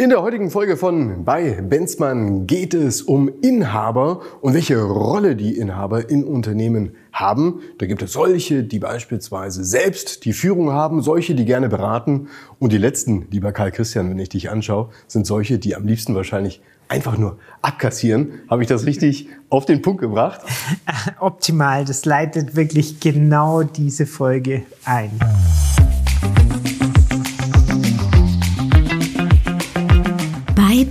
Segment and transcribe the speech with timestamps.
[0.00, 5.58] In der heutigen Folge von bei Benzmann geht es um Inhaber und welche Rolle die
[5.58, 7.60] Inhaber in Unternehmen haben.
[7.76, 12.28] Da gibt es solche, die beispielsweise selbst die Führung haben, solche, die gerne beraten
[12.58, 16.14] und die letzten, lieber Karl Christian, wenn ich dich anschaue, sind solche, die am liebsten
[16.14, 18.40] wahrscheinlich einfach nur abkassieren.
[18.48, 20.40] Habe ich das richtig auf den Punkt gebracht?
[21.20, 25.10] Optimal, das leitet wirklich genau diese Folge ein.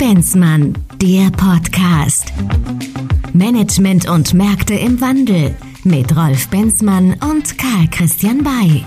[0.09, 2.33] Bei Benzmann, der Podcast.
[3.31, 8.83] Management und Märkte im Wandel mit Rolf Benzmann und Karl Christian Bay.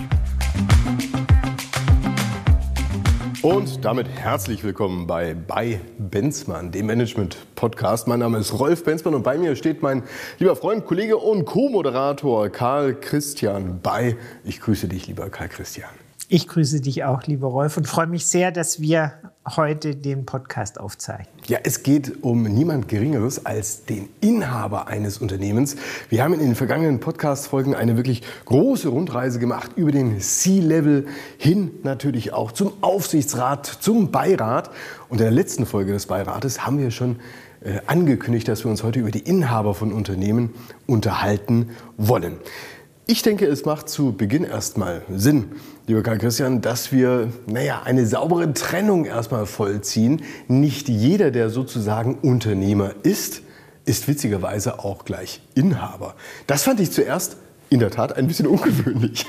[3.41, 8.09] Und damit herzlich willkommen bei bei Benzmann, dem Management Podcast.
[8.09, 10.03] Mein Name ist Rolf Benzmann und bei mir steht mein
[10.41, 14.17] lieber Freund, Kollege und Co-Moderator Karl Christian Bay.
[14.43, 16.02] Ich grüße dich, lieber Karl Christian.
[16.35, 19.13] Ich grüße dich auch, lieber Rolf, und freue mich sehr, dass wir
[19.55, 21.29] heute den Podcast aufzeichnen.
[21.47, 25.77] Ja, es geht um niemand Geringeres als den Inhaber eines Unternehmens.
[26.09, 31.71] Wir haben in den vergangenen Podcast-Folgen eine wirklich große Rundreise gemacht über den C-Level hin
[31.83, 34.71] natürlich auch zum Aufsichtsrat, zum Beirat.
[35.11, 37.17] Und in der letzten Folge des Beirates haben wir schon
[37.61, 40.55] äh, angekündigt, dass wir uns heute über die Inhaber von Unternehmen
[40.87, 42.39] unterhalten wollen.
[43.07, 45.53] Ich denke, es macht zu Beginn erstmal Sinn,
[45.89, 50.23] lieber Karl Christian, dass wir, naja, eine saubere Trennung erstmal vollziehen.
[50.47, 53.43] Nicht jeder, der sozusagen Unternehmer ist,
[53.85, 56.15] ist witzigerweise auch gleich Inhaber.
[56.47, 57.37] Das fand ich zuerst
[57.71, 59.27] in der Tat ein bisschen ungewöhnlich.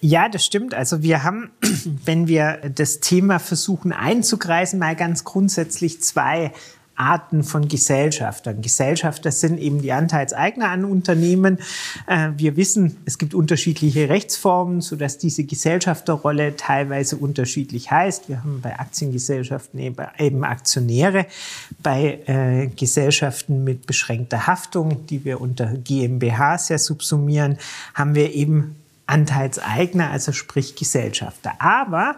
[0.00, 0.74] Ja, das stimmt.
[0.74, 1.50] Also wir haben,
[2.04, 6.52] wenn wir das Thema versuchen einzugreisen, mal ganz grundsätzlich zwei
[6.96, 8.62] Arten von Gesellschaftern.
[8.62, 11.58] Gesellschafter sind eben die Anteilseigner an Unternehmen.
[12.06, 18.28] Äh, wir wissen, es gibt unterschiedliche Rechtsformen, sodass diese Gesellschafterrolle teilweise unterschiedlich heißt.
[18.28, 19.80] Wir haben bei Aktiengesellschaften
[20.18, 21.26] eben Aktionäre,
[21.82, 27.58] bei äh, Gesellschaften mit beschränkter Haftung, die wir unter GmbHs ja subsumieren,
[27.94, 28.76] haben wir eben
[29.06, 31.52] Anteilseigner, also sprich Gesellschafter.
[31.58, 32.16] Aber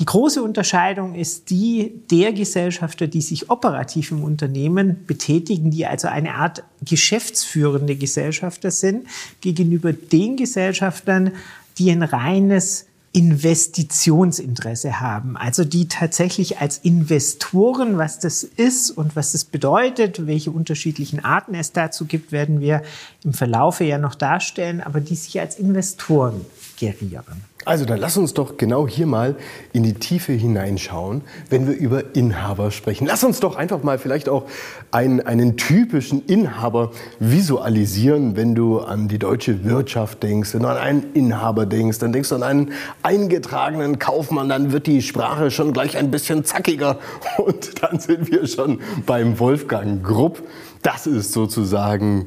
[0.00, 6.08] die große Unterscheidung ist die der Gesellschafter, die sich operativ im Unternehmen betätigen, die also
[6.08, 9.06] eine Art geschäftsführende Gesellschafter sind,
[9.40, 11.30] gegenüber den Gesellschaftern,
[11.78, 15.36] die ein reines Investitionsinteresse haben.
[15.36, 21.54] Also die tatsächlich als Investoren, was das ist und was das bedeutet, welche unterschiedlichen Arten
[21.54, 22.82] es dazu gibt, werden wir
[23.22, 26.40] im Verlaufe ja noch darstellen, aber die sich als Investoren
[26.78, 27.44] gerieren.
[27.64, 29.36] Also dann lass uns doch genau hier mal
[29.72, 33.06] in die Tiefe hineinschauen, wenn wir über Inhaber sprechen.
[33.06, 34.44] Lass uns doch einfach mal vielleicht auch
[34.90, 36.90] einen, einen typischen Inhaber
[37.20, 42.12] visualisieren, wenn du an die deutsche Wirtschaft denkst, wenn du an einen Inhaber denkst, dann
[42.12, 46.98] denkst du an einen eingetragenen Kaufmann, dann wird die Sprache schon gleich ein bisschen zackiger
[47.38, 50.42] und dann sind wir schon beim Wolfgang Grupp.
[50.82, 52.26] Das ist sozusagen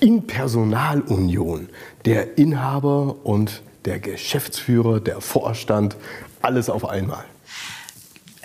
[0.00, 1.70] in Personalunion
[2.04, 5.96] der Inhaber und der Geschäftsführer, der Vorstand,
[6.42, 7.24] alles auf einmal.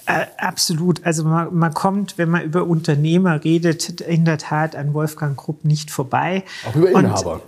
[0.05, 1.05] Äh, absolut.
[1.05, 5.65] Also man, man, kommt, wenn man über Unternehmer redet, in der Tat an Wolfgang Grupp
[5.65, 6.43] nicht vorbei.
[6.67, 7.33] Auch über Inhaber.
[7.33, 7.41] Und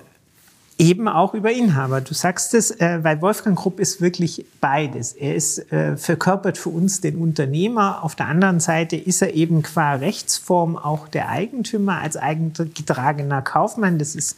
[0.78, 2.01] eben auch über Inhaber.
[2.01, 5.13] Du sagst es, äh, weil Wolfgang Grupp ist wirklich beides.
[5.13, 8.03] Er ist äh, verkörpert für uns den Unternehmer.
[8.03, 14.00] Auf der anderen Seite ist er eben qua Rechtsform auch der Eigentümer als eingetragener Kaufmann.
[14.00, 14.38] Das ist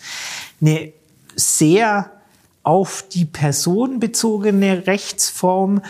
[0.62, 0.92] eine
[1.36, 2.12] sehr
[2.68, 5.82] auf die Person bezogene Rechtsform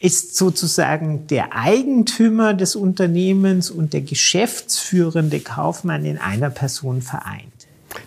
[0.00, 7.44] ist sozusagen der Eigentümer des Unternehmens und der geschäftsführende Kaufmann in einer Person vereint.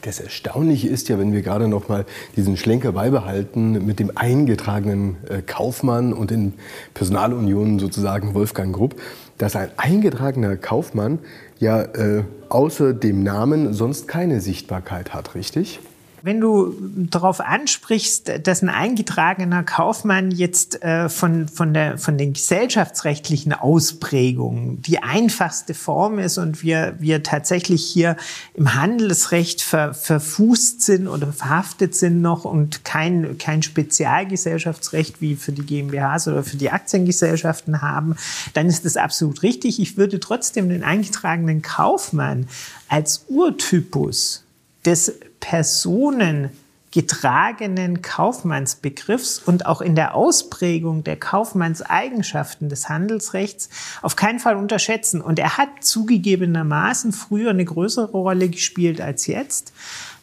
[0.02, 2.06] Das Erstaunliche ist ja, wenn wir gerade noch mal
[2.36, 6.52] diesen Schlenker beibehalten mit dem eingetragenen äh, Kaufmann und in
[6.94, 9.00] Personalunion sozusagen Wolfgang Grupp,
[9.38, 11.20] dass ein eingetragener Kaufmann
[11.60, 15.80] ja äh, außer dem Namen sonst keine Sichtbarkeit hat, richtig?
[16.24, 16.74] Wenn du
[17.12, 24.82] darauf ansprichst, dass ein eingetragener Kaufmann jetzt äh, von, von, der, von den gesellschaftsrechtlichen Ausprägungen
[24.82, 28.18] die einfachste Form ist und wir, wir tatsächlich hier
[28.56, 35.52] im Handelsrecht ver, verfußt sind oder verhaftet sind noch und kein, kein Spezialgesellschaftsrecht wie für
[35.52, 38.16] die GmbHs oder für die Aktiengesellschaften haben,
[38.54, 39.80] dann ist das absolut richtig.
[39.80, 42.48] Ich würde trotzdem den eingetragenen Kaufmann
[42.90, 44.47] als Urtypus
[44.88, 53.68] des personengetragenen Kaufmannsbegriffs und auch in der Ausprägung der Kaufmannseigenschaften des Handelsrechts
[54.02, 55.22] auf keinen Fall unterschätzen.
[55.22, 59.74] Und er hat zugegebenermaßen früher eine größere Rolle gespielt als jetzt.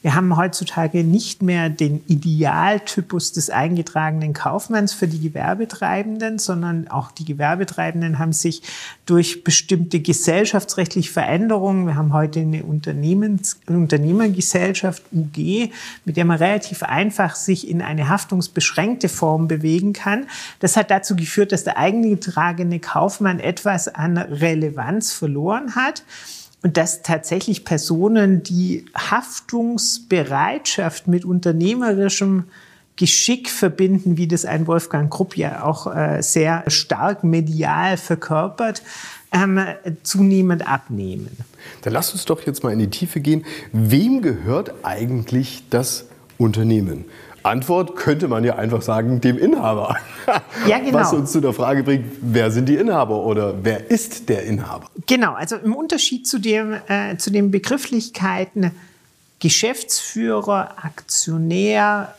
[0.05, 7.11] Wir haben heutzutage nicht mehr den Idealtypus des eingetragenen Kaufmanns für die Gewerbetreibenden, sondern auch
[7.11, 8.61] die Gewerbetreibenden haben sich
[9.07, 15.71] durch bestimmte gesellschaftsrechtliche Veränderungen, wir haben heute eine Unternehmens Unternehmergesellschaft UG,
[16.05, 20.27] mit der man relativ einfach sich in eine haftungsbeschränkte Form bewegen kann.
[20.61, 26.03] Das hat dazu geführt, dass der eingetragene Kaufmann etwas an Relevanz verloren hat
[26.65, 32.45] und dass tatsächlich Personen, die Haftungsbereitschaft mit unternehmerischem
[32.97, 38.83] Geschick verbinden, wie das ein Wolfgang Krupp ja auch äh, sehr stark medial verkörpert,
[39.31, 39.61] ähm,
[40.05, 41.37] zunehmend abnehmen.
[41.83, 43.45] Dann lass uns doch jetzt mal in die Tiefe gehen.
[43.73, 46.07] Wem gehört eigentlich das
[46.39, 47.05] Unternehmen?
[47.45, 49.97] Antwort könnte man ja einfach sagen, dem Inhaber.
[50.67, 50.95] Ja, genau.
[50.95, 54.89] Was uns zu der Frage bringt, wer sind die Inhaber oder wer ist der Inhaber?
[55.07, 58.71] Genau, also im Unterschied zu, dem, äh, zu den Begrifflichkeiten
[59.41, 62.15] Geschäftsführer, Aktionär,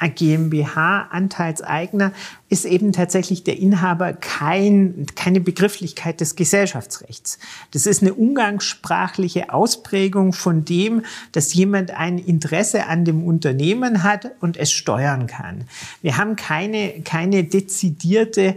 [0.00, 2.12] GmbH, Anteilseigner,
[2.48, 7.38] ist eben tatsächlich der Inhaber kein, keine Begrifflichkeit des Gesellschaftsrechts.
[7.72, 11.02] Das ist eine umgangssprachliche Ausprägung von dem,
[11.32, 15.64] dass jemand ein Interesse an dem Unternehmen hat und es steuern kann.
[16.02, 18.56] Wir haben keine, keine dezidierte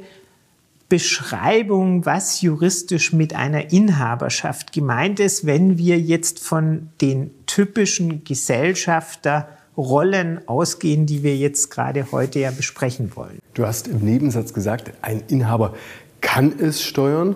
[0.89, 9.49] Beschreibung, was juristisch mit einer Inhaberschaft gemeint ist, wenn wir jetzt von den typischen Gesellschafter
[9.77, 13.39] Rollen ausgehen, die wir jetzt gerade heute ja besprechen wollen.
[13.53, 15.73] Du hast im Nebensatz gesagt, ein Inhaber
[16.21, 17.35] kann es steuern,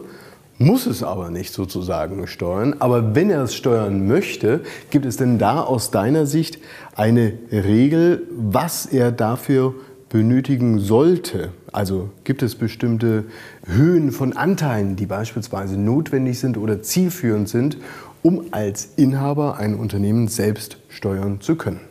[0.57, 2.75] muss es aber nicht sozusagen steuern.
[2.79, 6.59] Aber wenn er es steuern möchte, gibt es denn da aus deiner Sicht
[6.95, 9.73] eine Regel, was er dafür
[10.09, 11.49] benötigen sollte?
[11.71, 13.25] Also gibt es bestimmte
[13.65, 17.77] Höhen von Anteilen, die beispielsweise notwendig sind oder zielführend sind,
[18.21, 21.90] um als Inhaber ein Unternehmen selbst steuern zu können?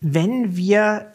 [0.00, 1.06] Wenn wir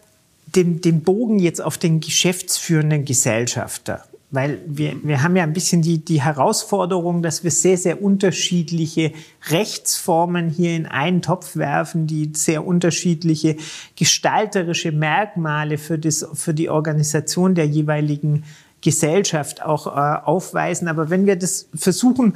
[0.56, 4.04] den, den Bogen jetzt auf den geschäftsführenden Gesellschafter
[4.36, 9.14] weil wir, wir haben ja ein bisschen die, die Herausforderung, dass wir sehr, sehr unterschiedliche
[9.50, 13.56] Rechtsformen hier in einen Topf werfen, die sehr unterschiedliche
[13.96, 18.44] gestalterische Merkmale für, das, für die Organisation der jeweiligen
[18.82, 19.90] Gesellschaft auch äh,
[20.26, 20.88] aufweisen.
[20.88, 22.36] Aber wenn wir das versuchen,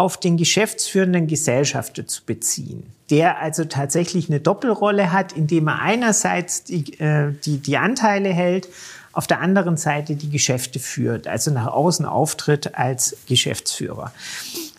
[0.00, 6.64] auf den geschäftsführenden Gesellschafter zu beziehen, der also tatsächlich eine Doppelrolle hat, indem er einerseits
[6.64, 8.70] die, äh, die, die Anteile hält,
[9.12, 14.10] auf der anderen Seite die Geschäfte führt, also nach außen auftritt als Geschäftsführer.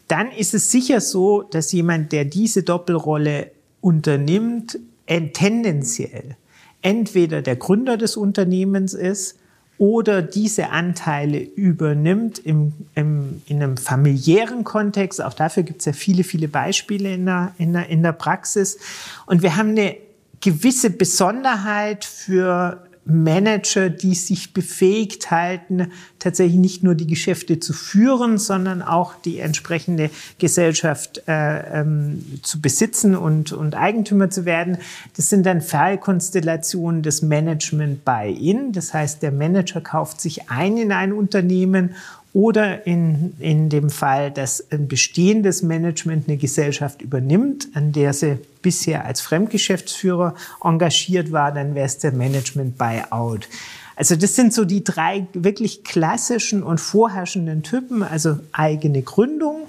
[0.07, 6.35] Dann ist es sicher so, dass jemand, der diese Doppelrolle unternimmt, tendenziell
[6.81, 9.37] entweder der Gründer des Unternehmens ist
[9.81, 15.23] oder diese Anteile übernimmt im, im, in einem familiären Kontext.
[15.23, 18.77] Auch dafür gibt es ja viele, viele Beispiele in der, in, der, in der Praxis.
[19.25, 19.97] Und wir haben eine
[20.39, 28.37] gewisse Besonderheit für Manager, die sich befähigt halten, tatsächlich nicht nur die Geschäfte zu führen,
[28.37, 34.77] sondern auch die entsprechende Gesellschaft äh, ähm, zu besitzen und, und Eigentümer zu werden.
[35.17, 38.71] Das sind dann Fallkonstellationen des Management Buy-in.
[38.71, 41.95] Das heißt, der Manager kauft sich ein in ein Unternehmen
[42.33, 48.37] oder in, in dem Fall, dass ein bestehendes Management eine Gesellschaft übernimmt, an der sie
[48.61, 53.49] bisher als Fremdgeschäftsführer engagiert war, dann wäre es der Management Buyout.
[53.95, 59.67] Also das sind so die drei wirklich klassischen und vorherrschenden Typen, also eigene Gründung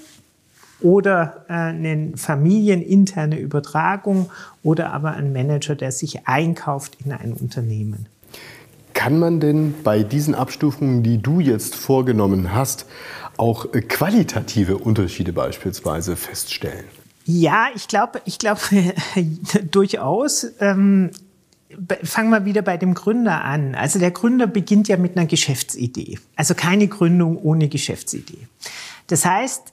[0.81, 4.31] oder äh, eine familieninterne Übertragung
[4.63, 8.07] oder aber ein Manager, der sich einkauft in ein Unternehmen.
[9.03, 12.87] Kann man denn bei diesen Abstufungen, die du jetzt vorgenommen hast,
[13.37, 16.85] auch qualitative Unterschiede beispielsweise feststellen?
[17.25, 18.61] Ja, ich glaube, ich glaube
[19.73, 20.47] durchaus.
[20.61, 21.11] Ähm,
[22.05, 23.75] fangen wir wieder bei dem Gründer an.
[23.75, 26.21] Also der Gründer beginnt ja mit einer Geschäftsidee.
[26.37, 28.47] Also keine Gründung ohne Geschäftsidee.
[29.09, 29.65] Das heißt,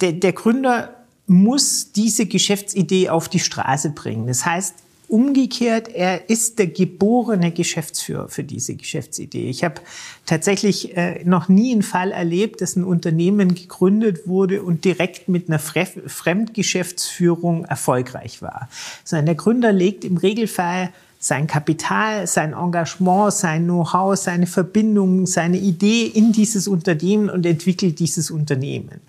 [0.00, 0.94] der, der Gründer
[1.26, 4.26] muss diese Geschäftsidee auf die Straße bringen.
[4.26, 4.74] Das heißt,
[5.10, 9.50] Umgekehrt, er ist der geborene Geschäftsführer für diese Geschäftsidee.
[9.50, 9.80] Ich habe
[10.24, 15.48] tatsächlich äh, noch nie einen Fall erlebt, dass ein Unternehmen gegründet wurde und direkt mit
[15.48, 18.68] einer Fre Fremdgeschäftsführung erfolgreich war.
[19.02, 25.58] Sondern der Gründer legt im Regelfall sein Kapital, sein Engagement, sein Know-how, seine Verbindungen, seine
[25.58, 29.00] Idee in dieses Unternehmen und entwickelt dieses Unternehmen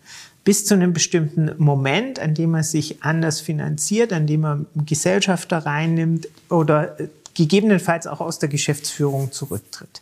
[0.44, 5.60] bis zu einem bestimmten Moment, an dem er sich anders finanziert, an dem er Gesellschafter
[5.60, 10.02] reinnimmt oder äh, gegebenenfalls auch aus der Geschäftsführung zurücktritt.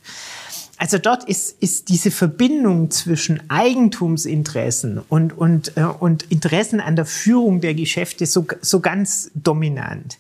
[0.78, 7.06] Also dort ist, ist diese Verbindung zwischen Eigentumsinteressen und, und, äh, und Interessen an der
[7.06, 10.18] Führung der Geschäfte so, so ganz dominant.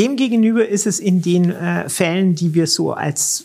[0.00, 3.44] Demgegenüber ist es in den äh, Fällen, die wir so als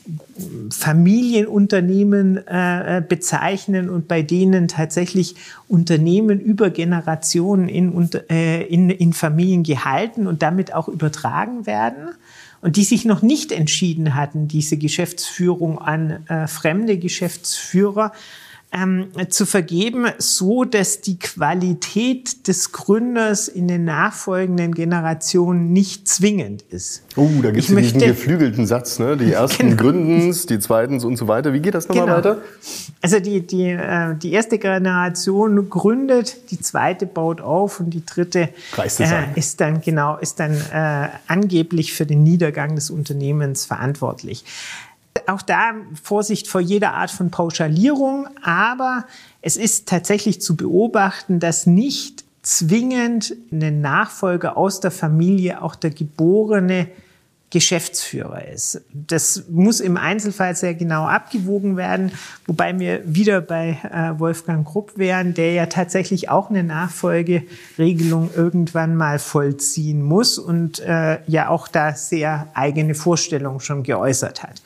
[0.70, 5.36] Familienunternehmen äh, bezeichnen und bei denen tatsächlich
[5.68, 12.16] Unternehmen über Generationen in, äh, in, in Familien gehalten und damit auch übertragen werden
[12.62, 18.14] und die sich noch nicht entschieden hatten, diese Geschäftsführung an äh, fremde Geschäftsführer
[18.72, 26.62] ähm, zu vergeben, so dass die Qualität des Gründers in den nachfolgenden Generationen nicht zwingend
[26.64, 27.04] ist.
[27.16, 29.16] Oh, da gibt es diesen geflügelten Satz, ne?
[29.16, 29.82] Die ersten genau.
[29.82, 31.54] gründens, die zweiten und so weiter.
[31.54, 32.18] Wie geht das nochmal genau.
[32.18, 32.42] weiter?
[33.02, 38.50] Also die, die, äh, die erste Generation gründet, die zweite baut auf und die dritte
[38.78, 44.44] äh, ist dann genau ist dann äh, angeblich für den Niedergang des Unternehmens verantwortlich
[45.28, 49.06] auch da Vorsicht vor jeder Art von Pauschalierung, aber
[49.42, 55.90] es ist tatsächlich zu beobachten, dass nicht zwingend ein Nachfolger aus der Familie auch der
[55.90, 56.88] geborene
[57.56, 58.82] Geschäftsführer ist.
[58.92, 62.12] Das muss im Einzelfall sehr genau abgewogen werden,
[62.48, 68.98] wobei wir wieder bei äh, Wolfgang Krupp wären, der ja tatsächlich auch eine Nachfolgeregelung irgendwann
[68.98, 74.62] mal vollziehen muss und äh, ja auch da sehr eigene Vorstellungen schon geäußert hat.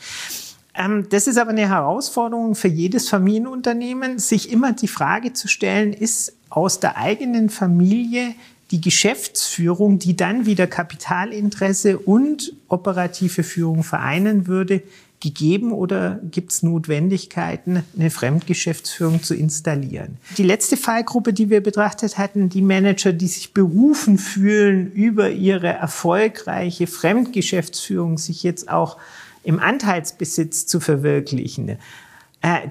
[0.74, 5.93] Ähm, das ist aber eine Herausforderung für jedes Familienunternehmen, sich immer die Frage zu stellen,
[5.93, 8.34] ist aus der eigenen Familie
[8.71, 14.83] die Geschäftsführung, die dann wieder Kapitalinteresse und operative Führung vereinen würde,
[15.19, 20.17] gegeben oder gibt es Notwendigkeiten, eine Fremdgeschäftsführung zu installieren?
[20.38, 25.67] Die letzte Fallgruppe, die wir betrachtet hatten, die Manager, die sich berufen fühlen, über ihre
[25.67, 28.97] erfolgreiche Fremdgeschäftsführung sich jetzt auch
[29.43, 31.77] im Anteilsbesitz zu verwirklichen,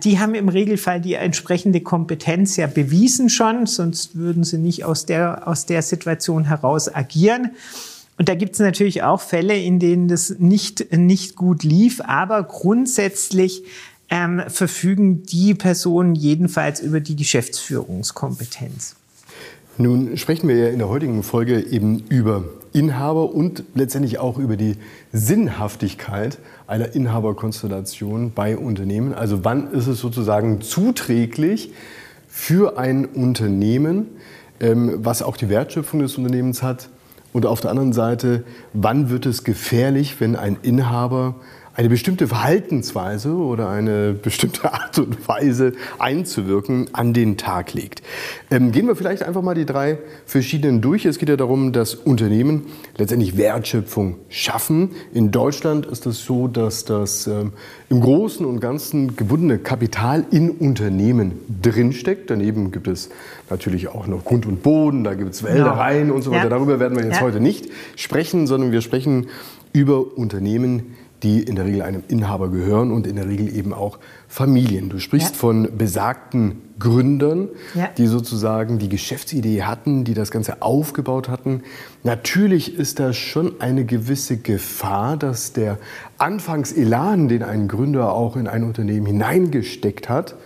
[0.03, 5.05] die haben im Regelfall die entsprechende Kompetenz ja bewiesen schon, sonst würden sie nicht aus
[5.05, 7.51] der, aus der Situation heraus agieren.
[8.17, 12.43] Und da gibt es natürlich auch Fälle, in denen das nicht, nicht gut lief, aber
[12.43, 13.63] grundsätzlich
[14.11, 18.97] ähm, verfügen die Personen jedenfalls über die Geschäftsführungskompetenz.
[19.81, 22.43] Nun sprechen wir ja in der heutigen Folge eben über
[22.73, 24.75] Inhaber und letztendlich auch über die
[25.13, 29.15] Sinnhaftigkeit einer Inhaberkonstellation bei Unternehmen.
[29.15, 31.73] Also wann ist es sozusagen zuträglich
[32.27, 34.07] für ein Unternehmen,
[34.59, 36.89] ähm, was auch die Wertschöpfung des Unternehmens hat.
[37.33, 38.43] Und auf der anderen Seite,
[38.73, 41.37] wann wird es gefährlich, wenn ein Inhaber
[41.79, 48.03] eine bestimmte Verhaltensweise oder eine bestimmte Art und Weise einzuwirken an den Tag legt.
[48.51, 51.07] Ähm, gehen wir vielleicht einfach mal die drei verschiedenen durch.
[51.07, 52.67] Es geht ja darum, dass Unternehmen
[52.97, 54.91] letztendlich Wertschöpfung schaffen.
[55.15, 57.53] In Deutschland ist es so, dass das ähm,
[57.91, 62.29] im Großen und Ganzen gebundene Kapital in Unternehmen drinsteckt.
[62.29, 63.09] Daneben gibt es
[63.51, 66.15] natürlich auch noch Grund und Boden, da gibt es Wäldereien ja.
[66.15, 66.43] und so weiter.
[66.43, 66.49] Ja.
[66.49, 67.23] Darüber werden wir jetzt ja.
[67.23, 69.29] heute nicht sprechen, sondern wir sprechen
[69.73, 73.99] über Unternehmen, die in der Regel einem Inhaber gehören und in der Regel eben auch
[74.29, 74.89] Familien.
[74.89, 75.39] Du sprichst ja.
[75.39, 77.89] von besagten Gründern, ja.
[77.99, 81.63] die sozusagen die Geschäftsidee hatten, die das Ganze aufgebaut hatten.
[82.05, 85.79] Natürlich ist da schon eine gewisse Gefahr, dass der
[86.19, 90.37] Anfangselan, den ein Gründer auch in ein Unternehmen hineingesteckt hat,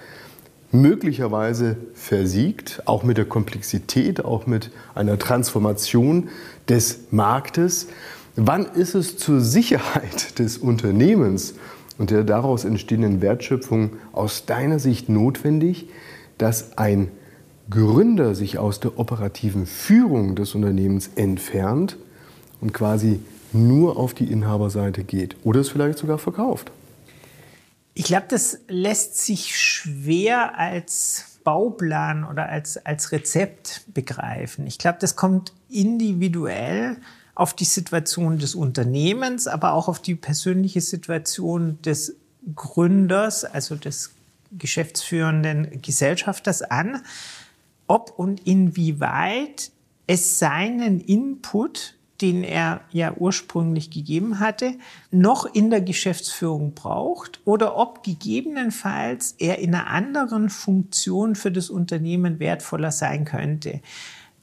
[0.73, 6.31] möglicherweise versiegt, auch mit der Komplexität, auch mit einer Transformation
[6.69, 7.89] des Marktes.
[8.37, 11.55] Wann ist es zur Sicherheit des Unternehmens
[11.99, 15.89] und der daraus entstehenden Wertschöpfung aus deiner Sicht notwendig,
[16.39, 17.11] dass ein
[17.69, 21.97] Gründer sich aus der operativen Führung des Unternehmens entfernt
[22.61, 23.21] und quasi
[23.53, 26.73] nur auf die Inhaberseite geht oder es vielleicht sogar verkauft?
[27.95, 34.67] Ich glaube, das lässt sich schwer als Bauplan oder als, als Rezept begreifen.
[34.67, 36.97] Ich glaube, das kommt individuell
[37.43, 42.15] auf die Situation des Unternehmens, aber auch auf die persönliche Situation des
[42.55, 44.13] Gründers, also des
[44.53, 47.03] geschäftsführenden Gesellschafters an,
[47.89, 49.73] ob und inwieweit
[50.07, 54.75] es seinen Input, den er ja ursprünglich gegeben hatte,
[55.11, 61.71] noch in der Geschäftsführung braucht oder ob gegebenenfalls er in einer anderen Funktion für das
[61.71, 63.81] Unternehmen wertvoller sein könnte.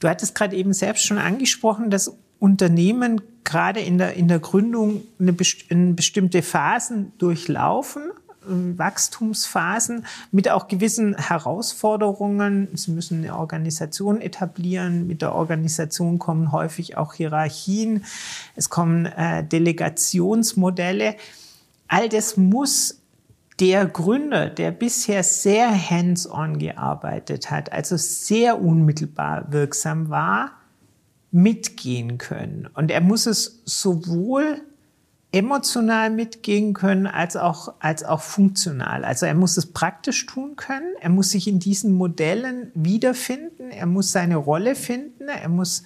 [0.00, 5.02] Du hattest gerade eben selbst schon angesprochen, dass Unternehmen gerade in der, in der Gründung
[5.20, 8.10] eine, bestimmte Phasen durchlaufen,
[8.42, 12.68] äh, Wachstumsphasen mit auch gewissen Herausforderungen.
[12.74, 15.06] Sie müssen eine Organisation etablieren.
[15.06, 18.04] Mit der Organisation kommen häufig auch Hierarchien.
[18.56, 21.16] Es kommen äh, Delegationsmodelle.
[21.88, 23.00] All das muss
[23.58, 30.52] der Gründer, der bisher sehr hands-on gearbeitet hat, also sehr unmittelbar wirksam war,
[31.32, 32.68] mitgehen können.
[32.74, 34.62] Und er muss es sowohl
[35.32, 39.04] emotional mitgehen können als auch, als auch funktional.
[39.04, 43.86] Also er muss es praktisch tun können, er muss sich in diesen Modellen wiederfinden, er
[43.86, 45.84] muss seine Rolle finden, er muss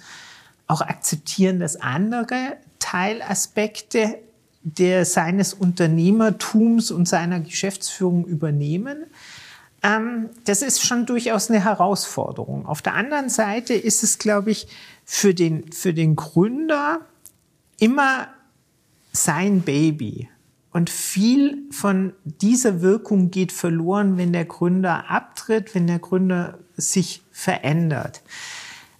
[0.67, 4.17] auch akzeptieren, dass andere Teilaspekte
[4.63, 9.05] der, seines Unternehmertums und seiner Geschäftsführung übernehmen.
[9.83, 12.65] Ähm, das ist schon durchaus eine Herausforderung.
[12.65, 14.67] Auf der anderen Seite ist es, glaube ich,
[15.05, 17.01] für den, für den Gründer
[17.79, 18.27] immer
[19.11, 20.29] sein Baby.
[20.71, 27.21] Und viel von dieser Wirkung geht verloren, wenn der Gründer abtritt, wenn der Gründer sich
[27.31, 28.21] verändert.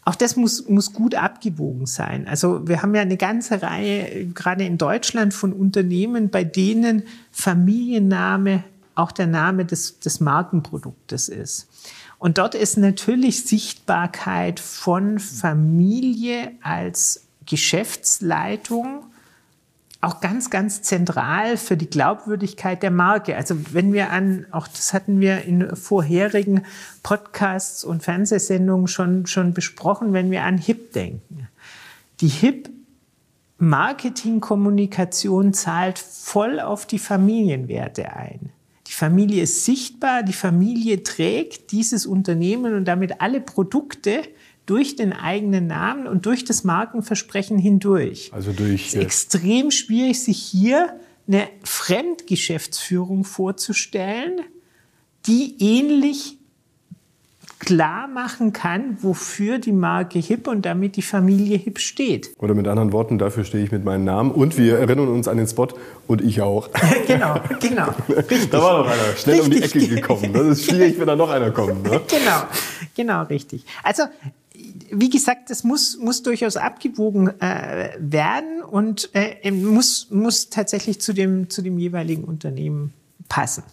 [0.06, 2.28] Auch das muss, muss gut abgewogen sein.
[2.28, 8.64] Also wir haben ja eine ganze Reihe, gerade in Deutschland, von Unternehmen, bei denen Familienname
[8.94, 11.68] auch der Name des, des Markenproduktes ist.
[12.18, 19.06] Und dort ist natürlich Sichtbarkeit von Familie als Geschäftsleitung
[20.06, 23.36] auch ganz, ganz zentral für die Glaubwürdigkeit der Marke.
[23.36, 26.64] Also wenn wir an, auch das hatten wir in vorherigen
[27.02, 31.48] Podcasts und Fernsehsendungen schon, schon besprochen, wenn wir an HIP denken.
[32.22, 32.70] Die HIP
[33.58, 38.52] Marketingkommunikation zahlt voll auf die Familienwerte ein.
[38.88, 44.22] Die Familie ist sichtbar, die Familie trägt dieses Unternehmen und damit alle Produkte,
[44.66, 48.32] durch den eigenen Namen und durch das Markenversprechen hindurch.
[48.34, 48.88] Also durch.
[48.88, 54.42] Es ist extrem schwierig, sich hier eine Fremdgeschäftsführung vorzustellen,
[55.28, 56.38] die ähnlich
[57.60, 62.32] klar machen kann, wofür die Marke HIP und damit die Familie HIP steht.
[62.38, 65.38] Oder mit anderen Worten, dafür stehe ich mit meinem Namen und wir erinnern uns an
[65.38, 65.70] den Spot
[66.08, 66.70] und ich auch.
[67.08, 67.88] genau, genau.
[68.10, 68.50] Richtig.
[68.50, 69.46] Da war noch einer schnell richtig.
[69.46, 70.34] um die Ecke gekommen.
[70.34, 71.84] Das ist schwierig, wenn da noch einer kommt.
[71.84, 72.02] Ne?
[72.08, 72.44] genau,
[72.96, 73.66] genau, richtig.
[73.84, 74.04] Also
[74.92, 81.14] wie gesagt, das muss, muss durchaus abgewogen äh, werden und äh, muss, muss tatsächlich zu
[81.14, 82.94] dem, zu dem jeweiligen Unternehmen
[83.28, 83.64] passen.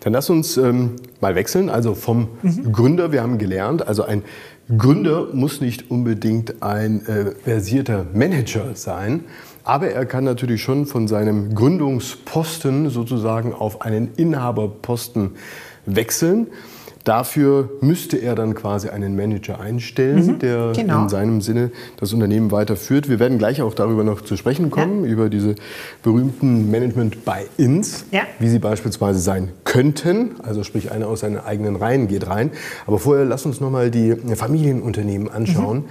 [0.00, 1.68] Dann lass uns ähm, mal wechseln.
[1.68, 2.72] Also vom mhm.
[2.72, 4.22] Gründer, wir haben gelernt, also ein
[4.76, 9.24] Gründer muss nicht unbedingt ein äh, versierter Manager sein,
[9.62, 15.32] aber er kann natürlich schon von seinem Gründungsposten sozusagen auf einen Inhaberposten
[15.86, 16.48] wechseln.
[17.06, 21.04] Dafür müsste er dann quasi einen Manager einstellen, mhm, der genau.
[21.04, 23.08] in seinem Sinne das Unternehmen weiterführt.
[23.08, 25.10] Wir werden gleich auch darüber noch zu sprechen kommen, ja.
[25.10, 25.54] über diese
[26.02, 28.22] berühmten Management-Buy-ins, ja.
[28.40, 30.40] wie sie beispielsweise sein könnten.
[30.42, 32.50] Also sprich, einer aus seinen eigenen Reihen geht rein.
[32.88, 35.78] Aber vorher lass uns nochmal die Familienunternehmen anschauen.
[35.78, 35.84] Mhm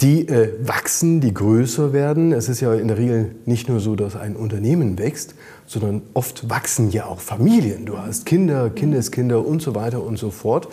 [0.00, 2.32] die äh, wachsen, die größer werden.
[2.32, 5.34] Es ist ja in der Regel nicht nur so, dass ein Unternehmen wächst,
[5.66, 7.84] sondern oft wachsen ja auch Familien.
[7.84, 10.68] Du hast Kinder, Kindeskinder und so weiter und so fort.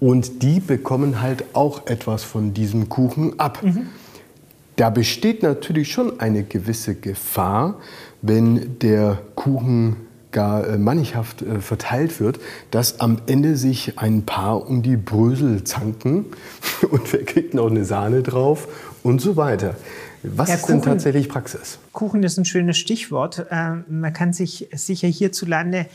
[0.00, 3.62] Und die bekommen halt auch etwas von diesem Kuchen ab.
[3.62, 3.86] Mhm.
[4.76, 7.78] Da besteht natürlich schon eine gewisse Gefahr,
[8.22, 9.96] wenn der Kuchen
[10.34, 12.38] gar äh, mannighaft äh, verteilt wird,
[12.70, 16.26] dass am Ende sich ein Paar um die Brösel zanken
[16.90, 18.68] und wer kriegt noch eine Sahne drauf
[19.02, 19.76] und so weiter.
[20.22, 21.78] Was ja, ist Kuchen, denn tatsächlich Praxis?
[21.92, 23.46] Kuchen ist ein schönes Stichwort.
[23.50, 25.86] Ähm, man kann sich sicher hierzulande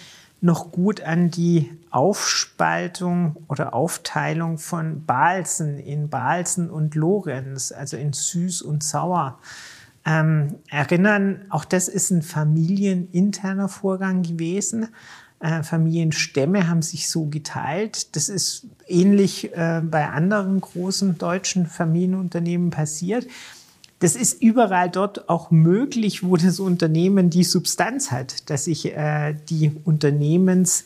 [0.41, 8.13] noch gut an die Aufspaltung oder Aufteilung von Balzen in Balzen und Lorenz, also in
[8.13, 9.39] süß und sauer,
[10.09, 14.87] ähm, erinnern, auch das ist ein familieninterner Vorgang gewesen.
[15.39, 18.15] Äh, Familienstämme haben sich so geteilt.
[18.15, 23.27] Das ist ähnlich äh, bei anderen großen deutschen Familienunternehmen passiert.
[23.99, 29.35] Das ist überall dort auch möglich, wo das Unternehmen die Substanz hat, dass sich äh,
[29.49, 30.85] die Unternehmens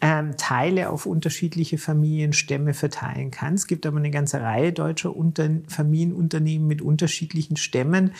[0.00, 3.54] ähm, Teile auf unterschiedliche Familienstämme verteilen kann.
[3.54, 8.12] Es gibt aber eine ganze Reihe deutscher Unter Familienunternehmen mit unterschiedlichen Stämmen,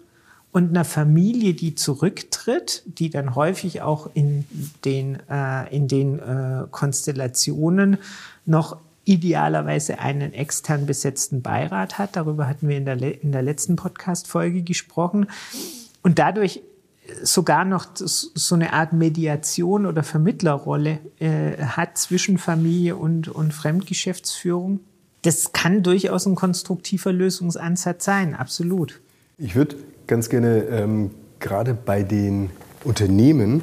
[0.52, 4.46] und einer Familie, die zurücktritt, die dann häufig auch in
[4.86, 7.98] den, äh, in den äh, Konstellationen
[8.46, 12.16] noch idealerweise einen extern besetzten Beirat hat.
[12.16, 15.26] Darüber hatten wir in der, in der letzten Podcast-Folge gesprochen.
[16.02, 16.62] Und dadurch
[17.22, 24.80] sogar noch so eine Art Mediation oder Vermittlerrolle äh, hat zwischen Familie und, und Fremdgeschäftsführung.
[25.22, 29.00] Das kann durchaus ein konstruktiver Lösungsansatz sein, absolut.
[29.38, 32.50] Ich würde ganz gerne ähm, gerade bei den
[32.84, 33.62] Unternehmen,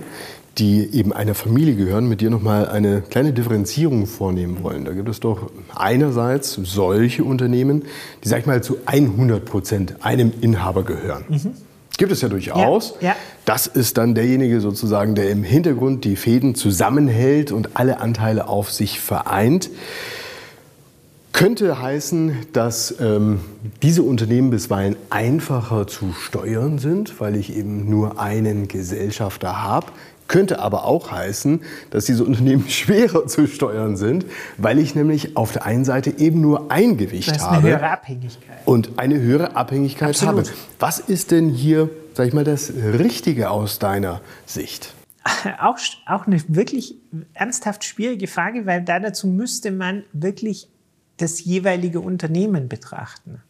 [0.58, 4.86] die eben einer Familie gehören, mit dir nochmal eine kleine Differenzierung vornehmen wollen.
[4.86, 7.84] Da gibt es doch einerseits solche Unternehmen,
[8.24, 11.26] die, sag ich mal, zu 100 Prozent einem Inhaber gehören.
[11.30, 11.54] Mhm.
[11.98, 12.96] Gibt es ja durchaus.
[13.02, 13.16] Ja, ja.
[13.46, 18.72] Das ist dann derjenige sozusagen, der im Hintergrund die Fäden zusammenhält und alle Anteile auf
[18.72, 19.70] sich vereint.
[21.34, 23.40] Könnte heißen, dass ähm,
[23.82, 29.88] diese Unternehmen bisweilen einfacher zu steuern sind, weil ich eben nur einen Gesellschafter habe.
[30.34, 34.26] Könnte aber auch heißen, dass diese Unternehmen schwerer zu steuern sind,
[34.58, 37.58] weil ich nämlich auf der einen Seite eben nur ein Gewicht das habe.
[37.58, 38.58] Eine höhere Abhängigkeit.
[38.66, 40.48] Und eine höhere Abhängigkeit Absolut.
[40.48, 40.58] habe.
[40.80, 44.96] Was ist denn hier, sag ich mal, das Richtige aus deiner Sicht?
[45.62, 46.96] Auch, auch eine wirklich
[47.36, 50.68] ernsthaft schwierige Frage, weil da dazu müsste man wirklich
[51.18, 53.44] das jeweilige Unternehmen betrachten.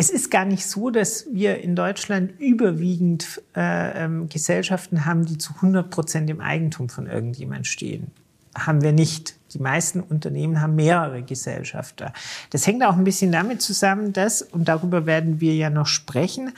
[0.00, 5.36] Es ist gar nicht so, dass wir in Deutschland überwiegend äh, ähm, Gesellschaften haben, die
[5.36, 8.10] zu 100 Prozent im Eigentum von irgendjemand stehen.
[8.54, 9.36] Haben wir nicht.
[9.52, 12.14] Die meisten Unternehmen haben mehrere Gesellschafter.
[12.48, 16.54] Das hängt auch ein bisschen damit zusammen, dass, und darüber werden wir ja noch sprechen,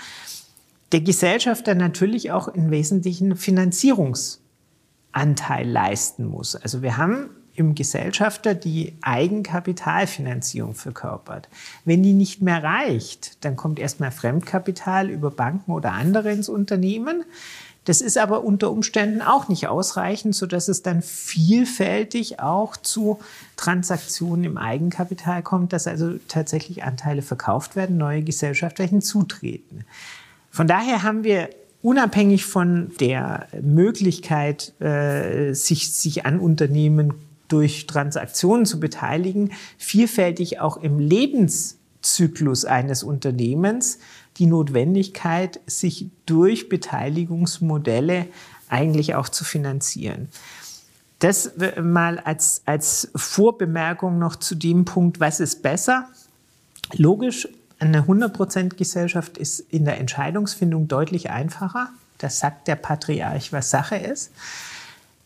[0.93, 6.55] der Gesellschafter natürlich auch in wesentlichen Finanzierungsanteil leisten muss.
[6.55, 11.49] Also wir haben im Gesellschafter die Eigenkapitalfinanzierung verkörpert.
[11.85, 17.25] Wenn die nicht mehr reicht, dann kommt erstmal Fremdkapital über Banken oder andere ins Unternehmen.
[17.85, 23.19] Das ist aber unter Umständen auch nicht ausreichend, sodass es dann vielfältig auch zu
[23.57, 29.85] Transaktionen im Eigenkapital kommt, dass also tatsächlich Anteile verkauft werden, neue Gesellschafter hinzutreten.
[30.51, 31.51] Von daher haben wir
[31.83, 37.15] unabhängig von der Möglichkeit, äh, sich, sich an Unternehmen
[37.53, 43.99] durch Transaktionen zu beteiligen, vielfältig auch im Lebenszyklus eines Unternehmens
[44.39, 48.29] die Notwendigkeit, sich durch Beteiligungsmodelle
[48.69, 50.29] eigentlich auch zu finanzieren.
[51.19, 56.09] Das mal als, als Vorbemerkung noch zu dem Punkt, was ist besser?
[56.95, 57.47] Logisch,
[57.79, 61.91] eine 100% Gesellschaft ist in der Entscheidungsfindung deutlich einfacher.
[62.19, 64.33] Das sagt der Patriarch, was Sache ist.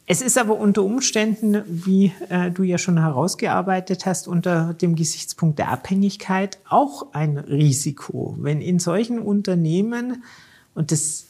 [0.09, 5.59] Es ist aber unter Umständen, wie äh, du ja schon herausgearbeitet hast, unter dem Gesichtspunkt
[5.59, 8.37] der Abhängigkeit auch ein Risiko.
[8.39, 10.23] Wenn in solchen Unternehmen,
[10.77, 11.25] und das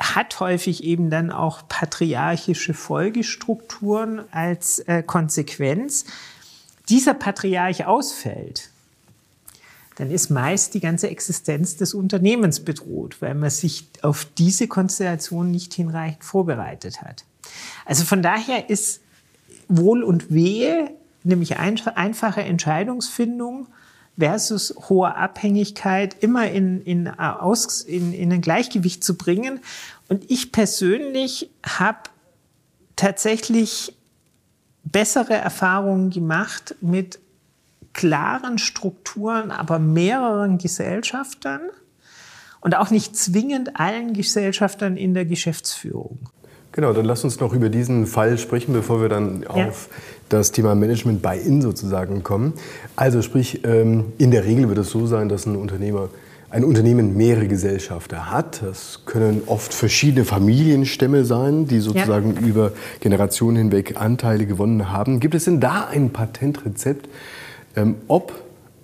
[0.00, 6.04] hat häufig eben dann auch patriarchische Folgestrukturen als äh, Konsequenz,
[6.88, 8.70] dieser Patriarch ausfällt,
[9.94, 15.50] dann ist meist die ganze Existenz des Unternehmens bedroht, weil man sich auf diese Konstellation
[15.50, 17.24] nicht hinreichend vorbereitet hat.
[17.84, 19.00] Also von daher ist
[19.68, 20.90] Wohl und Wehe,
[21.24, 23.68] nämlich einfache Entscheidungsfindung
[24.18, 29.60] versus hohe Abhängigkeit immer in, in, aus, in, in ein Gleichgewicht zu bringen.
[30.08, 31.98] Und ich persönlich habe
[32.96, 33.94] tatsächlich
[34.82, 37.20] bessere Erfahrungen gemacht mit
[37.92, 41.60] klaren Strukturen, aber mehreren Gesellschaftern
[42.60, 46.18] und auch nicht zwingend allen Gesellschaftern in der Geschäftsführung.
[46.72, 49.68] Genau, dann lass uns noch über diesen Fall sprechen, bevor wir dann ja.
[49.68, 49.88] auf
[50.28, 52.52] das Thema Management Buy-in sozusagen kommen.
[52.94, 56.08] Also sprich, ähm, in der Regel wird es so sein, dass ein Unternehmer
[56.50, 58.62] ein Unternehmen mehrere Gesellschafter hat.
[58.62, 62.46] Das können oft verschiedene Familienstämme sein, die sozusagen ja.
[62.46, 65.20] über Generationen hinweg Anteile gewonnen haben.
[65.20, 67.08] Gibt es denn da ein Patentrezept,
[67.76, 68.32] ähm, ob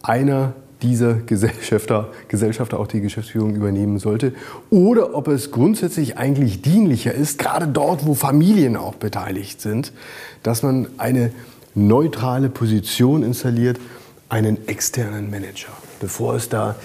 [0.03, 0.53] einer
[0.85, 4.35] dieser Gesellschafter, Gesellschafter auch die Geschäftsführung übernehmen sollte
[4.71, 9.93] oder ob es grundsätzlich eigentlich dienlicher ist, gerade dort, wo Familien auch beteiligt sind,
[10.43, 11.33] dass man eine
[11.75, 13.81] neutrale Position installiert,
[14.29, 16.77] einen externen Manager, bevor es da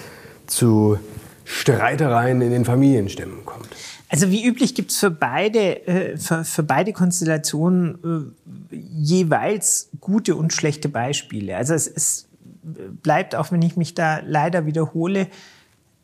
[0.46, 0.98] zu
[1.44, 3.68] Streitereien in den Familienstämmen kommt.
[4.08, 8.34] Also wie üblich gibt es für beide, äh, für, für, beide Konstellationen
[8.72, 11.56] äh, jeweils gute und schlechte Beispiele.
[11.56, 12.29] Also es ist
[12.62, 15.28] bleibt, auch wenn ich mich da leider wiederhole,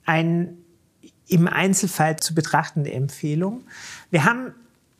[0.05, 0.57] ein
[1.29, 3.63] im Einzelfall zu betrachtende Empfehlung.
[4.11, 4.55] Wir haben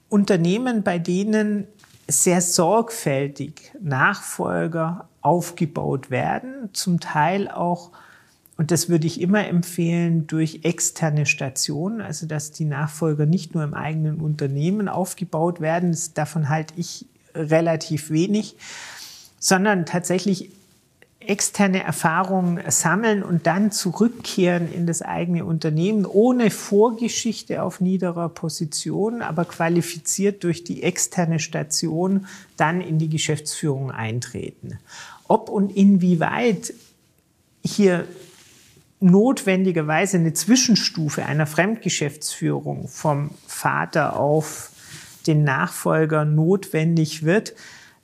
[0.09, 1.67] Unternehmen, bei denen
[2.09, 7.91] sehr sorgfältig Nachfolger aufgebaut werden, zum Teil auch,
[8.57, 13.65] und das würde ich immer empfehlen, durch externe Stationen, also dass die Nachfolger nicht nur
[13.65, 18.57] im eigenen Unternehmen aufgebaut werden, davon halte ich relativ wenig,
[19.39, 20.51] sondern tatsächlich
[21.29, 29.23] externe Erfahrungen sammeln und dann zurückkehren in das eigene Unternehmen ohne Vorgeschichte auf niederer Position,
[29.23, 34.79] aber qualifiziert durch die externe Station dann in die Geschäftsführung eintreten.
[35.29, 36.73] Ob und inwieweit
[37.65, 38.07] hier
[39.01, 44.71] notwendigerweise eine Zwischenstufe einer Fremdgeschäftsführung vom Vater auf
[45.27, 47.55] den Nachfolger notwendig wird,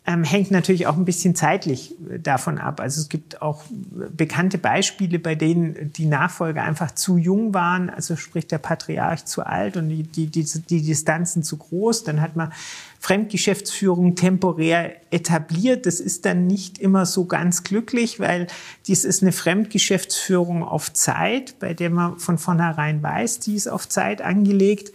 [0.04, 2.80] ähm, hängt natürlich auch ein bisschen zeitlich äh, davon ab.
[2.80, 8.16] Also es gibt auch bekannte Beispiele, bei denen die Nachfolger einfach zu jung waren, also
[8.16, 12.02] sprich der Patriarch zu alt und die, die, die, die Distanzen zu groß.
[12.02, 12.52] Dann hat man
[12.98, 15.86] Fremdgeschäftsführung temporär etabliert.
[15.86, 18.48] Das ist dann nicht immer so ganz glücklich, weil
[18.88, 23.88] dies ist eine Fremdgeschäftsführung auf Zeit, bei der man von vornherein weiß, die ist auf
[23.88, 24.92] Zeit angelegt.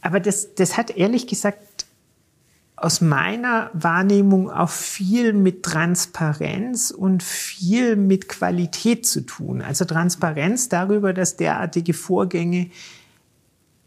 [0.00, 1.58] Aber das, das hat ehrlich gesagt
[2.82, 9.62] aus meiner Wahrnehmung auch viel mit Transparenz und viel mit Qualität zu tun.
[9.62, 12.70] Also Transparenz darüber, dass derartige Vorgänge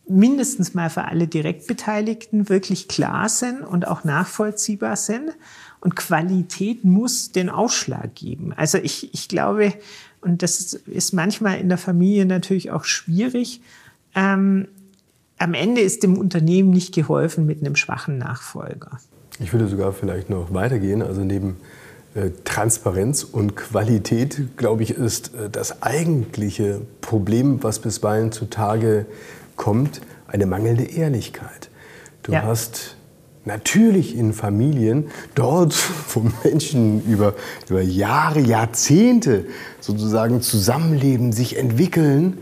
[0.07, 5.31] mindestens mal für alle Direktbeteiligten wirklich klar sind und auch nachvollziehbar sind.
[5.81, 8.53] Und Qualität muss den Ausschlag geben.
[8.53, 9.73] Also ich, ich glaube,
[10.21, 13.61] und das ist manchmal in der Familie natürlich auch schwierig,
[14.15, 14.69] ähm,
[15.37, 18.99] am Ende ist dem Unternehmen nicht geholfen mit einem schwachen Nachfolger.
[19.39, 21.01] Ich würde sogar vielleicht noch weitergehen.
[21.01, 21.57] Also neben
[22.15, 29.05] äh, Transparenz und Qualität, glaube ich, ist äh, das eigentliche Problem, was bisweilen zutage
[29.57, 31.69] kommt, eine mangelnde Ehrlichkeit.
[32.23, 32.43] Du ja.
[32.43, 32.95] hast
[33.43, 35.75] natürlich in Familien, dort,
[36.13, 37.33] wo Menschen über,
[37.69, 39.45] über Jahre, Jahrzehnte
[39.81, 42.37] sozusagen zusammenleben, sich entwickeln,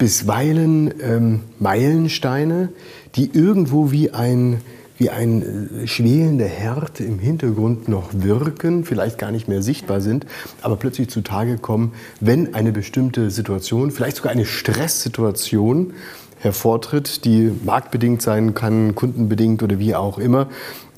[0.00, 2.70] bisweilen ähm, Meilensteine,
[3.16, 4.62] die irgendwo wie ein,
[4.96, 10.24] wie ein äh, schwelender Herd im Hintergrund noch wirken, vielleicht gar nicht mehr sichtbar sind,
[10.62, 15.92] aber plötzlich zutage kommen, wenn eine bestimmte Situation, vielleicht sogar eine Stresssituation
[16.38, 20.48] hervortritt, die marktbedingt sein kann, kundenbedingt oder wie auch immer.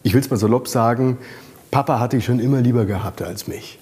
[0.04, 1.18] Ich will es mal salopp sagen,
[1.72, 3.80] Papa hatte ich schon immer lieber gehabt als mich.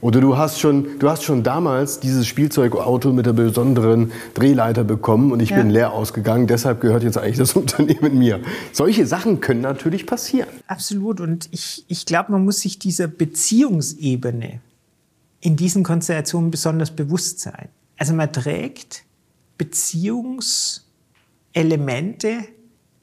[0.00, 5.32] Oder du hast schon, du hast schon damals dieses Spielzeugauto mit der besonderen Drehleiter bekommen
[5.32, 5.56] und ich ja.
[5.56, 6.46] bin leer ausgegangen.
[6.46, 8.40] Deshalb gehört jetzt eigentlich das Unternehmen mir.
[8.72, 10.48] Solche Sachen können natürlich passieren.
[10.66, 11.20] Absolut.
[11.20, 14.60] Und ich, ich glaube, man muss sich dieser Beziehungsebene
[15.40, 17.68] in diesen Konstellationen besonders bewusst sein.
[17.98, 19.04] Also man trägt
[19.58, 22.44] Beziehungselemente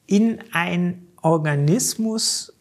[0.06, 2.53] in ein Organismus,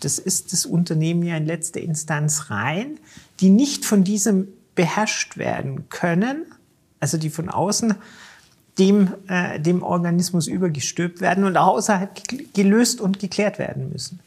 [0.00, 2.98] das ist das Unternehmen ja in letzter Instanz rein,
[3.40, 6.46] die nicht von diesem beherrscht werden können,
[7.00, 7.94] also die von außen
[8.78, 12.10] dem, äh, dem Organismus übergestülpt werden und außerhalb
[12.54, 14.20] gelöst und geklärt werden müssen.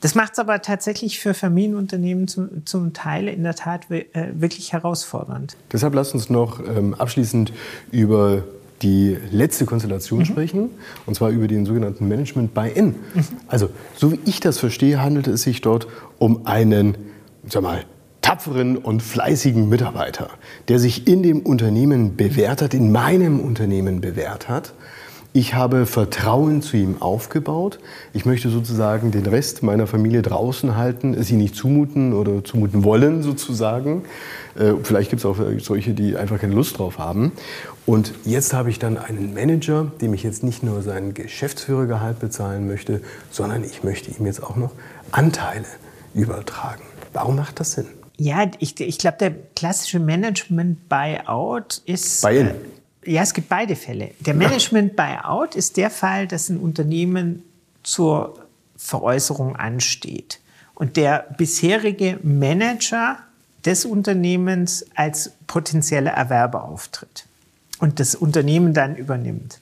[0.00, 4.72] Das macht es aber tatsächlich für Familienunternehmen zum, zum Teil in der Tat äh, wirklich
[4.72, 5.56] herausfordernd.
[5.72, 7.52] Deshalb lasst uns noch ähm, abschließend
[7.90, 8.44] über
[8.84, 10.24] die letzte Konstellation mhm.
[10.26, 10.70] sprechen,
[11.06, 12.86] und zwar über den sogenannten Management Buy-in.
[12.86, 12.94] Mhm.
[13.48, 16.96] Also, so wie ich das verstehe, handelt es sich dort um einen,
[17.48, 17.84] sag mal,
[18.20, 20.30] tapferen und fleißigen Mitarbeiter,
[20.68, 24.72] der sich in dem Unternehmen bewährt hat, in meinem Unternehmen bewährt hat.
[25.36, 27.80] Ich habe Vertrauen zu ihm aufgebaut.
[28.12, 32.84] Ich möchte sozusagen den Rest meiner Familie draußen halten, es ihnen nicht zumuten oder zumuten
[32.84, 34.04] wollen sozusagen.
[34.56, 37.32] Äh, vielleicht gibt es auch solche, die einfach keine Lust drauf haben.
[37.84, 42.68] Und jetzt habe ich dann einen Manager, dem ich jetzt nicht nur sein Geschäftsführergehalt bezahlen
[42.68, 43.00] möchte,
[43.32, 44.70] sondern ich möchte ihm jetzt auch noch
[45.10, 45.66] Anteile
[46.14, 46.84] übertragen.
[47.12, 47.86] Warum macht das Sinn?
[48.16, 52.22] Ja, ich, ich glaube, der klassische Management-Buyout ist.
[52.22, 52.52] Buy-in.
[53.06, 54.12] Ja, es gibt beide Fälle.
[54.20, 57.42] Der Management-Buyout ist der Fall, dass ein Unternehmen
[57.82, 58.38] zur
[58.76, 60.40] Veräußerung ansteht
[60.74, 63.18] und der bisherige Manager
[63.64, 67.26] des Unternehmens als potenzieller Erwerber auftritt
[67.78, 69.60] und das Unternehmen dann übernimmt.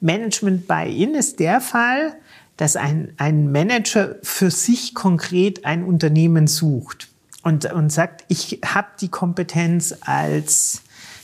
[0.00, 2.14] Management Buy-in ist der Fall,
[2.56, 7.08] dass ein, ein Manager für sich konkret ein Unternehmen sucht
[7.42, 10.81] und, und sagt, ich habe die Kompetenz als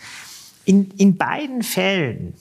[0.64, 2.34] In, in beiden Fällen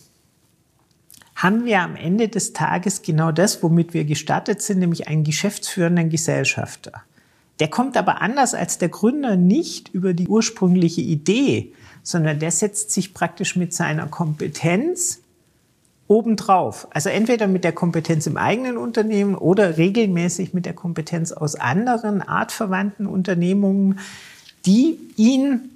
[1.35, 6.11] haben wir am Ende des Tages genau das, womit wir gestartet sind, nämlich einen geschäftsführenden
[6.11, 7.01] Gesellschafter.
[7.59, 12.91] Der kommt aber anders als der Gründer nicht über die ursprüngliche Idee, sondern der setzt
[12.91, 15.21] sich praktisch mit seiner Kompetenz
[16.07, 16.87] obendrauf.
[16.91, 22.21] Also entweder mit der Kompetenz im eigenen Unternehmen oder regelmäßig mit der Kompetenz aus anderen
[22.21, 23.99] artverwandten Unternehmungen,
[24.65, 25.69] die ihn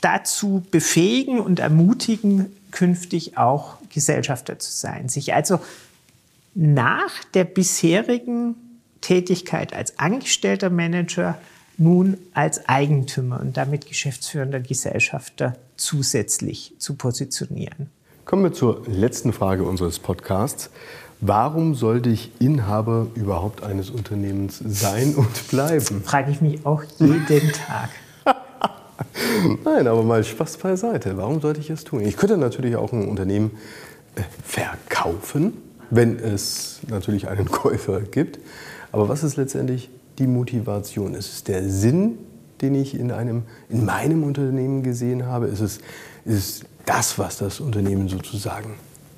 [0.00, 5.08] dazu befähigen und ermutigen, künftig auch Gesellschafter zu sein.
[5.08, 5.60] Sich also
[6.54, 8.56] nach der bisherigen
[9.04, 11.36] Tätigkeit als angestellter Manager
[11.76, 17.90] nun als Eigentümer und damit geschäftsführender Gesellschafter zusätzlich zu positionieren.
[18.24, 20.70] Kommen wir zur letzten Frage unseres Podcasts.
[21.20, 26.02] Warum sollte ich Inhaber überhaupt eines Unternehmens sein und bleiben?
[26.02, 27.90] Frage ich mich auch jeden Tag.
[29.64, 31.18] Nein, aber mal Spaß beiseite.
[31.18, 32.00] Warum sollte ich es tun?
[32.00, 33.50] Ich könnte natürlich auch ein Unternehmen
[34.14, 35.58] äh, verkaufen,
[35.90, 38.38] wenn es natürlich einen Käufer gibt.
[38.94, 41.14] Aber was ist letztendlich die Motivation?
[41.14, 42.16] Ist es der Sinn,
[42.60, 45.46] den ich in, einem, in meinem Unternehmen gesehen habe?
[45.46, 45.80] Ist es,
[46.24, 48.74] ist das, was das Unternehmen sozusagen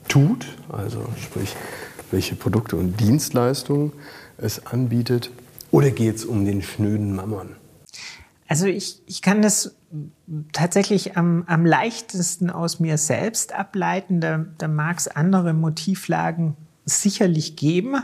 [0.08, 0.46] tut?
[0.70, 1.54] Also sprich,
[2.10, 3.92] welche Produkte und Dienstleistungen
[4.38, 5.30] es anbietet?
[5.72, 7.50] Oder geht es um den schnöden Mammon?
[8.48, 9.76] Also ich, ich kann das
[10.54, 14.22] tatsächlich am, am leichtesten aus mir selbst ableiten.
[14.22, 17.96] Da, da mag es andere Motivlagen sicherlich geben.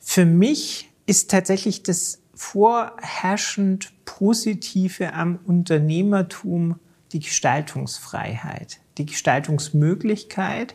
[0.00, 6.76] Für mich ist tatsächlich das vorherrschend Positive am Unternehmertum
[7.12, 10.74] die Gestaltungsfreiheit, die Gestaltungsmöglichkeit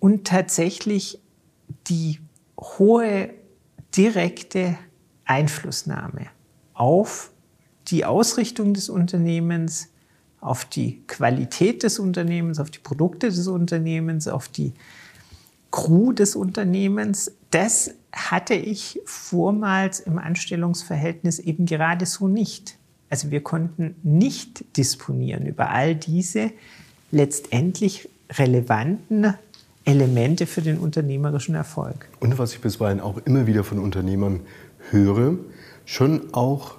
[0.00, 1.20] und tatsächlich
[1.88, 2.20] die
[2.58, 3.30] hohe
[3.96, 4.78] direkte
[5.24, 6.26] Einflussnahme
[6.72, 7.30] auf
[7.88, 9.88] die Ausrichtung des Unternehmens,
[10.40, 14.72] auf die Qualität des Unternehmens, auf die Produkte des Unternehmens, auf die
[15.70, 17.32] Crew des Unternehmens.
[17.50, 22.78] Das hatte ich vormals im Anstellungsverhältnis eben gerade so nicht.
[23.10, 26.50] Also wir konnten nicht disponieren über all diese
[27.10, 29.34] letztendlich relevanten
[29.84, 32.08] Elemente für den unternehmerischen Erfolg.
[32.20, 34.40] Und was ich bisweilen auch immer wieder von Unternehmern
[34.90, 35.38] höre,
[35.86, 36.76] schon auch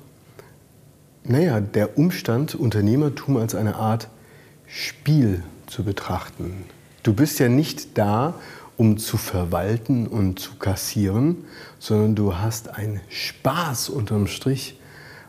[1.30, 4.10] naja, der Umstand, Unternehmertum als eine Art
[4.66, 6.64] Spiel zu betrachten.
[7.04, 8.34] Du bist ja nicht da,
[8.80, 11.44] um zu verwalten und zu kassieren,
[11.80, 14.80] sondern du hast einen Spaß unterm Strich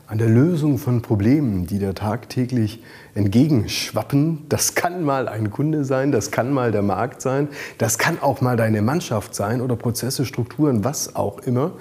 [0.07, 2.81] an der Lösung von Problemen, die da tagtäglich
[3.17, 4.47] entgegenschwappen.
[4.49, 8.41] Das kann mal ein Kunde sein, das kann mal der Markt sein, das kann auch
[8.41, 11.73] mal deine Mannschaft sein oder Prozesse, Strukturen, was auch immer.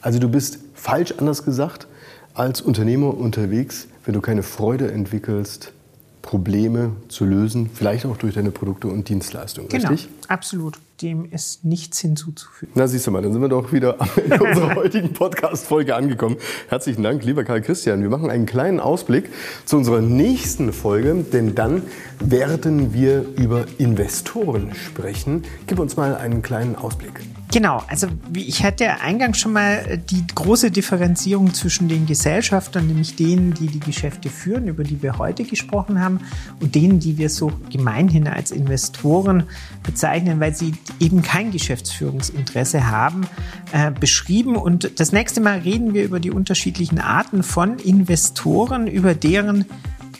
[0.00, 1.86] Also du bist falsch anders gesagt
[2.32, 5.74] als Unternehmer unterwegs, wenn du keine Freude entwickelst,
[6.22, 10.10] Probleme zu lösen, vielleicht auch durch deine Produkte und Dienstleistungen, genau, richtig?
[10.28, 10.78] Absolut.
[11.00, 12.72] Dem ist nichts hinzuzufügen.
[12.74, 16.36] Na, siehst du mal, dann sind wir doch wieder am Ende unserer heutigen Podcast-Folge angekommen.
[16.68, 18.02] Herzlichen Dank, lieber Karl Christian.
[18.02, 19.30] Wir machen einen kleinen Ausblick
[19.64, 21.82] zu unserer nächsten Folge, denn dann
[22.18, 25.44] werden wir über Investoren sprechen.
[25.66, 27.20] Gib uns mal einen kleinen Ausblick.
[27.52, 33.54] Genau, also ich hatte eingangs schon mal die große Differenzierung zwischen den Gesellschaftern, nämlich denen,
[33.54, 36.20] die die Geschäfte führen, über die wir heute gesprochen haben,
[36.60, 39.44] und denen, die wir so gemeinhin als Investoren
[39.82, 43.26] bezeichnen, weil sie eben kein Geschäftsführungsinteresse haben,
[43.72, 44.54] äh, beschrieben.
[44.54, 49.64] Und das nächste Mal reden wir über die unterschiedlichen Arten von Investoren, über deren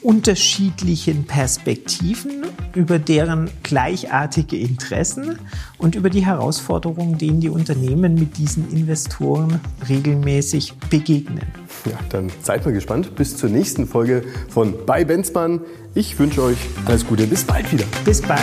[0.02, 5.38] unterschiedlichen Perspektiven, über deren gleichartige Interessen
[5.78, 11.46] und über die Herausforderungen, denen die Unternehmen mit diesen Investoren regelmäßig begegnen.
[11.86, 13.14] Ja, dann seid mal gespannt.
[13.16, 15.60] Bis zur nächsten Folge von Bei Benzmann.
[15.94, 17.26] Ich wünsche euch alles Gute.
[17.26, 17.84] Bis bald wieder.
[18.04, 18.40] Bis bald.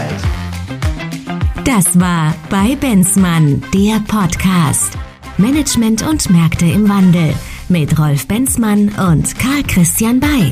[1.64, 4.94] Das war Bei Benzmann, der Podcast.
[5.38, 7.34] Management und Märkte im Wandel
[7.70, 10.52] mit Rolf Benzmann und Karl Christian Bay.